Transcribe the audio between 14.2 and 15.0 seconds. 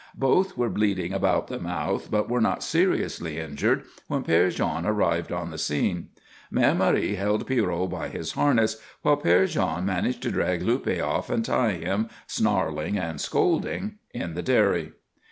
the dairy.